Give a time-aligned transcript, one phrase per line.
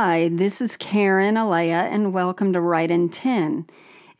[0.00, 3.66] Hi, this is Karen Alea, and welcome to Write in 10.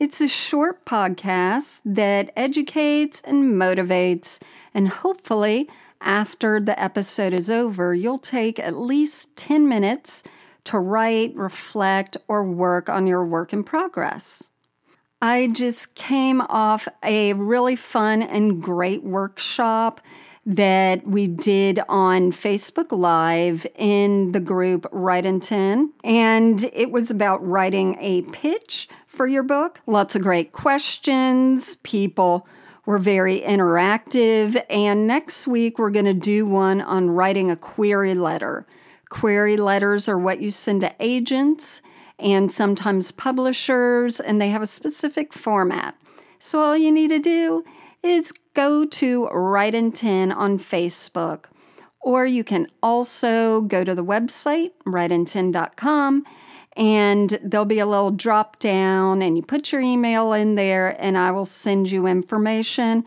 [0.01, 4.41] It's a short podcast that educates and motivates,
[4.75, 5.71] and hopefully,
[6.01, 10.24] after the episode is over, you'll take at least 10 minutes
[10.64, 14.51] to write, reflect, or work on your work in progress.
[15.22, 20.01] I just came off a really fun and great workshop
[20.48, 25.92] that we did on Facebook Live in the group Write in 10.
[26.02, 29.80] And it was about writing a pitch for your book.
[29.87, 31.76] Lots of great questions.
[31.82, 32.48] People
[32.87, 34.64] were very interactive.
[34.70, 38.66] And next week, we're going to do one on writing a query letter.
[39.10, 41.82] Query letters are what you send to agents
[42.18, 45.95] and sometimes publishers, and they have a specific format.
[46.38, 47.65] So all you need to do
[48.02, 51.44] is go to Write in 10 on Facebook,
[52.00, 56.24] or you can also go to the website, writein10.com,
[56.76, 61.16] and there'll be a little drop down, and you put your email in there, and
[61.16, 63.04] I will send you information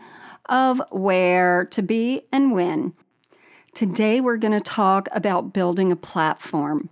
[0.48, 2.94] of where to be and when.
[3.74, 6.88] Today, we're going to talk about building a platform.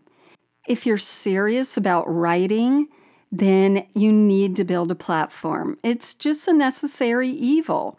[0.69, 2.89] If you're serious about writing,
[3.33, 5.78] then you need to build a platform.
[5.83, 7.98] It's just a necessary evil.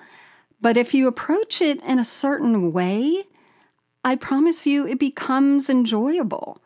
[0.62, 3.23] But if you approach it in a certain way,
[4.04, 6.62] I promise you it becomes enjoyable.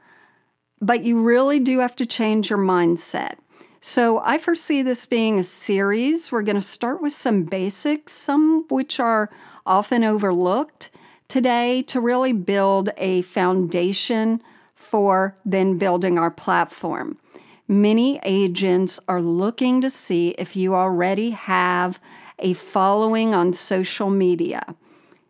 [0.82, 3.36] But you really do have to change your mindset.
[3.80, 6.32] So I foresee this being a series.
[6.32, 9.30] We're going to start with some basics, some which are
[9.66, 10.92] often overlooked
[11.28, 14.42] today, to really build a foundation
[14.74, 17.18] for then building our platform.
[17.68, 22.00] Many agents are looking to see if you already have
[22.38, 24.76] a following on social media.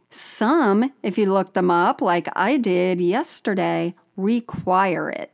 [0.09, 5.31] Some, if you look them up, like I did yesterday, require it.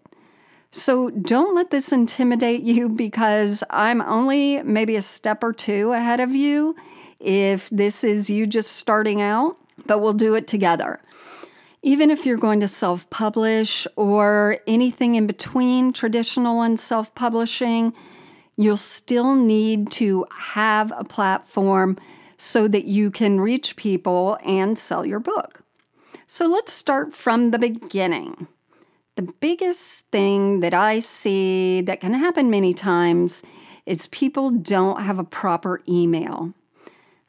[0.70, 6.20] So don't let this intimidate you because I'm only maybe a step or two ahead
[6.20, 6.76] of you
[7.20, 11.02] if this is you just starting out, but we'll do it together.
[11.84, 17.94] Even if you're going to self publish or anything in between traditional and self publishing,
[18.56, 21.98] you'll still need to have a platform
[22.38, 25.64] so that you can reach people and sell your book.
[26.28, 28.48] So let's start from the beginning.
[29.16, 33.44] The biggest thing that I see that can happen many times
[33.86, 36.54] is people don't have a proper email.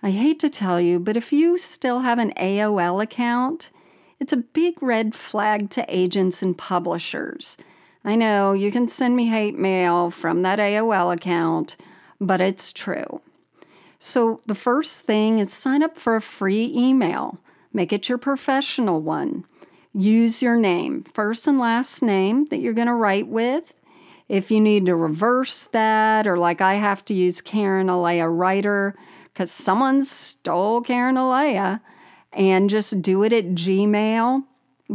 [0.03, 3.71] I hate to tell you, but if you still have an AOL account,
[4.22, 7.56] it's a big red flag to agents and publishers.
[8.05, 11.77] I know you can send me hate mail from that AOL account,
[12.21, 13.21] but it's true.
[13.99, 17.41] So, the first thing is sign up for a free email.
[17.72, 19.44] Make it your professional one.
[19.93, 23.75] Use your name, first and last name that you're going to write with.
[24.28, 28.94] If you need to reverse that, or like I have to use Karen Alea Writer
[29.33, 31.83] because someone stole Karen Alea,
[32.32, 34.44] and just do it at Gmail,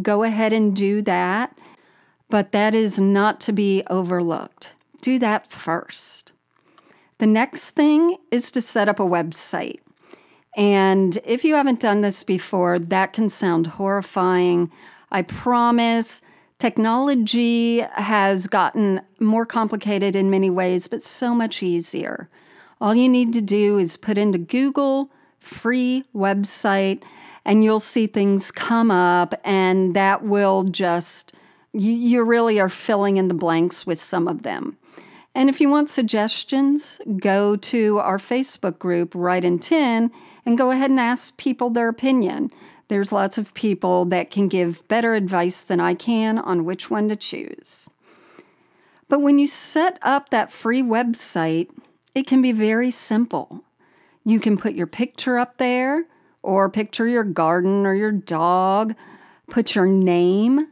[0.02, 1.58] go ahead and do that.
[2.30, 4.74] But that is not to be overlooked.
[5.02, 6.34] Do that first.
[7.20, 9.80] The next thing is to set up a website.
[10.56, 14.72] And if you haven't done this before, that can sound horrifying.
[15.12, 16.22] I promise
[16.58, 22.30] technology has gotten more complicated in many ways, but so much easier.
[22.82, 27.04] All you need to do is put into Google free website
[27.48, 31.32] and you'll see things come up, and that will just,
[31.72, 34.78] you, you really are filling in the blanks with some of them.
[35.34, 40.12] And if you want suggestions, go to our Facebook group, Write in 10,
[40.46, 42.52] and go ahead and ask people their opinion.
[42.90, 47.08] There's lots of people that can give better advice than I can on which one
[47.08, 47.90] to choose.
[49.08, 51.70] But when you set up that free website,
[52.14, 53.64] it can be very simple.
[54.26, 56.08] You can put your picture up there,
[56.48, 58.96] or picture your garden or your dog.
[59.50, 60.68] Put your name,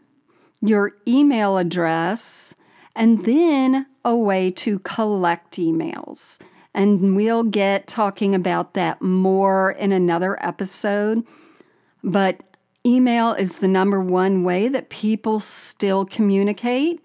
[0.62, 2.56] your email address,
[2.96, 6.40] and then a way to collect emails.
[6.74, 11.28] And we'll get talking about that more in another episode.
[12.02, 12.40] But
[12.86, 17.02] email is the number one way that people still communicate,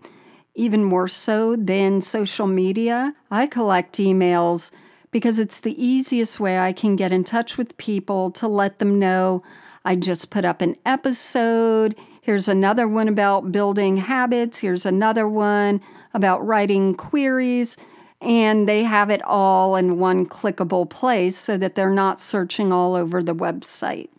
[0.55, 3.15] even more so than social media.
[3.33, 4.71] I collect emails
[5.11, 8.99] because it's the easiest way I can get in touch with people to let them
[8.99, 9.43] know
[9.85, 11.97] I just put up an episode.
[12.21, 14.59] Here's another one about building habits.
[14.59, 15.81] Here's another one
[16.13, 17.77] about writing queries.
[18.21, 22.95] And they have it all in one clickable place so that they're not searching all
[22.95, 24.11] over the website.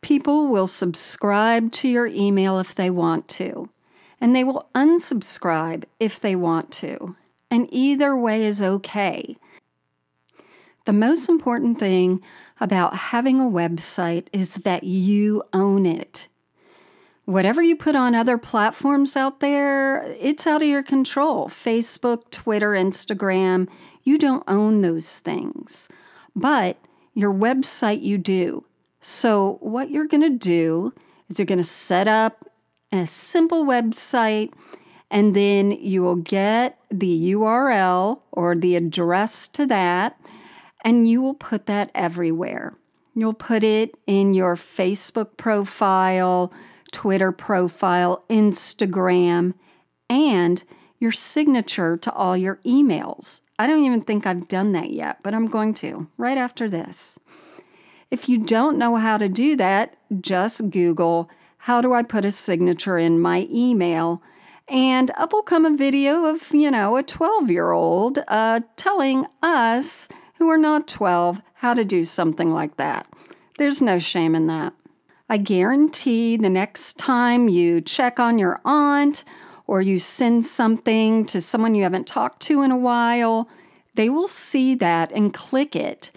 [0.00, 3.68] People will subscribe to your email if they want to.
[4.22, 7.16] and they will unsubscribe if they want to.
[7.50, 9.36] And either way is okay.
[10.84, 12.22] The most important thing
[12.60, 16.28] about having a website is that you own it.
[17.24, 21.48] Whatever you put on other platforms out there, it's out of your control.
[21.48, 23.68] Facebook, Twitter, Instagram,
[24.02, 25.88] you don't own those things.
[26.34, 26.78] But
[27.14, 28.64] your website, you do.
[29.00, 30.92] So, what you're going to do
[31.28, 32.48] is you're going to set up
[32.90, 34.52] a simple website
[35.10, 40.18] and then you will get the URL or the address to that
[40.82, 42.74] and you will put that everywhere.
[43.14, 46.52] You'll put it in your Facebook profile,
[46.92, 49.54] Twitter profile, Instagram,
[50.08, 50.62] and
[50.98, 53.40] your signature to all your emails.
[53.58, 57.18] I don't even think I've done that yet, but I'm going to right after this.
[58.10, 61.30] If you don't know how to do that, just Google
[61.62, 64.20] how do I put a signature in my email?
[64.66, 69.26] And up will come a video of, you know, a 12 year old uh, telling
[69.44, 70.08] us
[70.42, 73.06] who are not 12 how to do something like that.
[73.58, 74.72] There's no shame in that.
[75.28, 79.22] I guarantee the next time you check on your aunt
[79.68, 83.48] or you send something to someone you haven't talked to in a while,
[83.94, 86.10] they will see that and click it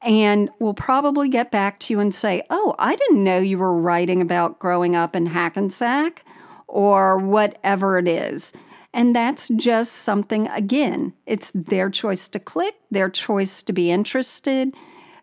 [0.00, 3.76] and will probably get back to you and say, Oh, I didn't know you were
[3.76, 6.24] writing about growing up in Hackensack
[6.68, 8.52] or whatever it is.
[8.94, 14.74] And that's just something, again, it's their choice to click, their choice to be interested,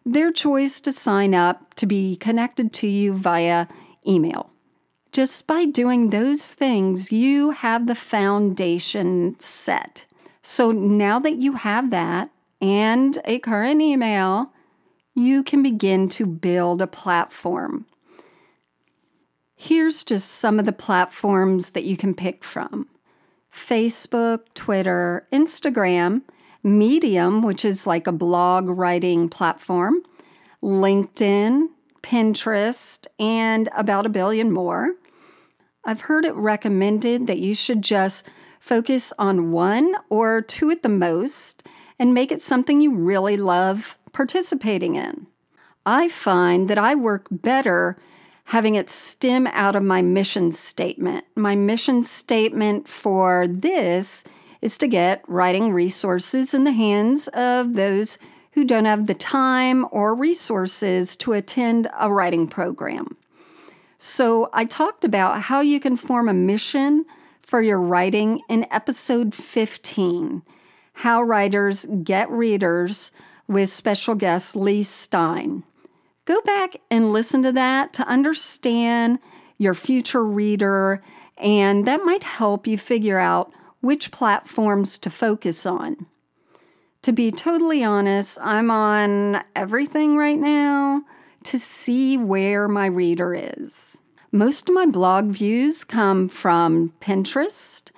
[0.06, 3.68] their choice to sign up to be connected to you via
[4.08, 4.50] email.
[5.12, 10.06] Just by doing those things, you have the foundation set.
[10.42, 12.32] So now that you have that
[12.62, 14.52] and a current email,
[15.14, 17.86] you can begin to build a platform.
[19.56, 22.88] Here's just some of the platforms that you can pick from
[23.54, 26.22] Facebook, Twitter, Instagram,
[26.64, 30.04] Medium, which is like a blog writing platform,
[30.62, 31.68] LinkedIn,
[32.02, 34.96] Pinterest, and about a billion more.
[35.86, 38.26] I've heard it recommended that you should just
[38.60, 41.64] focus on one or two at the most
[41.98, 45.28] and make it something you really love participating in.
[45.86, 47.98] I find that I work better
[48.50, 51.24] having it stem out of my mission statement.
[51.36, 54.24] My mission statement for this
[54.64, 58.18] is to get writing resources in the hands of those
[58.54, 63.16] who don't have the time or resources to attend a writing program.
[64.00, 67.06] So, I talked about how you can form a mission
[67.42, 70.42] for your writing in episode 15
[70.94, 73.12] How Writers Get Readers
[73.48, 75.64] with special guest Leigh Stein.
[76.30, 79.18] Go back and listen to that to understand
[79.58, 81.02] your future reader,
[81.38, 86.06] and that might help you figure out which platforms to focus on.
[87.02, 91.02] To be totally honest, I'm on everything right now
[91.46, 94.04] to see where my reader is.
[94.32, 97.90] Most of my blog views come from Pinterest,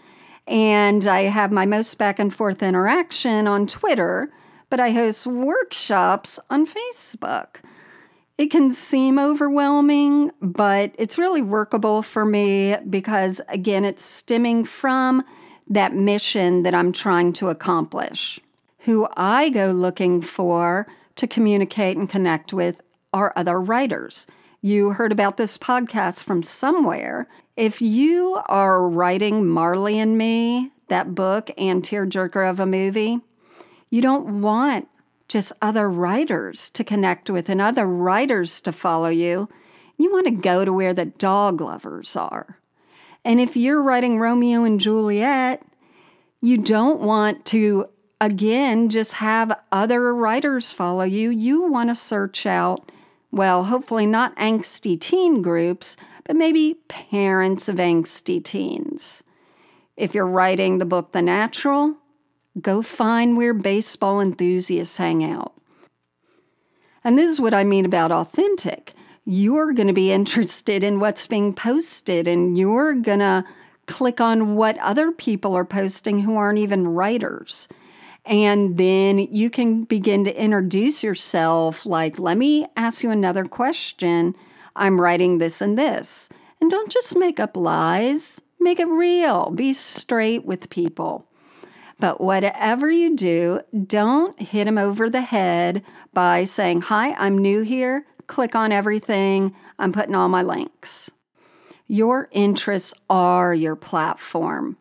[0.47, 4.31] and I have my most back and forth interaction on Twitter,
[4.69, 7.57] but I host workshops on Facebook.
[8.37, 15.23] It can seem overwhelming, but it's really workable for me because, again, it's stemming from
[15.67, 18.39] that mission that I'm trying to accomplish.
[18.79, 22.81] Who I go looking for to communicate and connect with
[23.13, 24.25] are other writers.
[24.61, 27.27] You heard about this podcast from somewhere.
[27.57, 33.19] If you are writing Marley and Me, that book and tearjerker of a movie,
[33.89, 34.87] you don't want
[35.31, 39.47] just other writers to connect with and other writers to follow you.
[39.97, 42.59] You want to go to where the dog lovers are.
[43.23, 45.63] And if you're writing Romeo and Juliet,
[46.41, 47.87] you don't want to,
[48.19, 51.29] again, just have other writers follow you.
[51.29, 52.91] You want to search out,
[53.31, 55.95] well, hopefully not angsty teen groups,
[56.25, 59.23] but maybe parents of angsty teens.
[59.95, 61.95] If you're writing the book The Natural,
[62.59, 65.53] Go find where baseball enthusiasts hang out.
[67.03, 68.93] And this is what I mean about authentic.
[69.25, 73.45] You're going to be interested in what's being posted, and you're going to
[73.87, 77.67] click on what other people are posting who aren't even writers.
[78.25, 84.35] And then you can begin to introduce yourself like, let me ask you another question.
[84.75, 86.29] I'm writing this and this.
[86.59, 89.49] And don't just make up lies, make it real.
[89.49, 91.27] Be straight with people.
[92.01, 97.61] But whatever you do, don't hit them over the head by saying, Hi, I'm new
[97.61, 98.07] here.
[98.25, 99.53] Click on everything.
[99.77, 101.11] I'm putting all my links.
[101.87, 104.77] Your interests are your platform.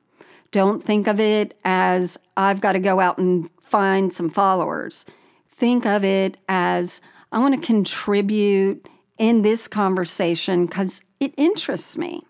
[0.50, 5.04] Don't think of it as I've got to go out and find some followers.
[5.50, 12.22] Think of it as I want to contribute in this conversation because it interests me.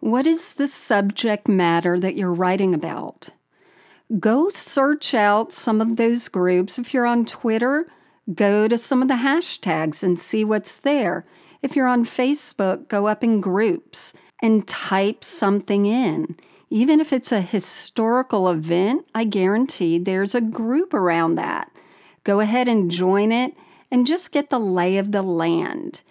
[0.00, 3.30] What is the subject matter that you're writing about?
[4.20, 6.78] Go search out some of those groups.
[6.78, 7.88] If you're on Twitter,
[8.32, 11.26] go to some of the hashtags and see what's there.
[11.60, 16.36] If you're on Facebook, go up in groups and type something in.
[16.70, 21.72] Even if it's a historical event, I guarantee there's a group around that.
[22.22, 23.54] Go ahead and join it
[23.90, 26.02] and just get the lay of the land.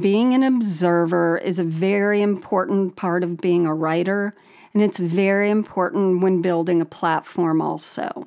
[0.00, 4.34] Being an observer is a very important part of being a writer,
[4.72, 8.26] and it's very important when building a platform, also.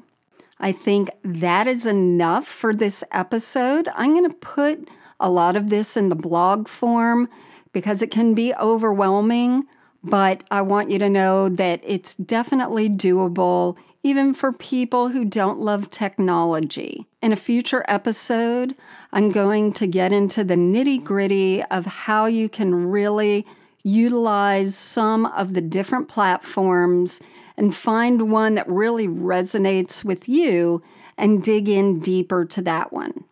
[0.59, 3.89] I think that is enough for this episode.
[3.95, 4.87] I'm going to put
[5.19, 7.29] a lot of this in the blog form
[7.73, 9.65] because it can be overwhelming,
[10.03, 13.75] but I want you to know that it's definitely doable
[14.05, 17.07] even for people who don't love technology.
[17.23, 18.75] In a future episode,
[19.11, 23.47] I'm going to get into the nitty gritty of how you can really
[23.81, 27.19] utilize some of the different platforms
[27.57, 30.83] and find one that really resonates with you
[31.17, 33.23] and dig in deeper to that one.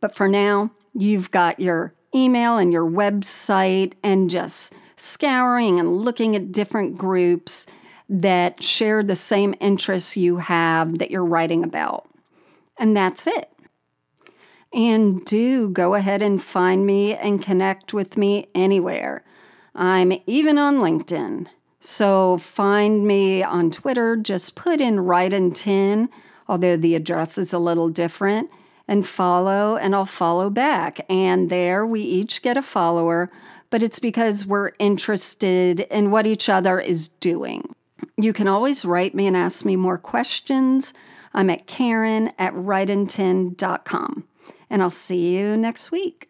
[0.00, 6.34] But for now, you've got your email and your website and just scouring and looking
[6.34, 7.68] at different groups
[8.08, 12.08] that share the same interests you have that you're writing about.
[12.78, 13.50] And that's it.
[14.72, 19.24] And do go ahead and find me and connect with me anywhere.
[19.74, 21.46] I'm even on LinkedIn.
[21.80, 26.08] So find me on Twitter, just put in Write in 10,
[26.48, 28.50] although the address is a little different,
[28.88, 31.04] and follow, and I'll follow back.
[31.08, 33.30] And there we each get a follower,
[33.70, 37.74] but it's because we're interested in what each other is doing.
[38.16, 40.92] You can always write me and ask me more questions.
[41.34, 44.24] I'm at Karen at writein10.com.
[44.70, 46.28] And I'll see you next week.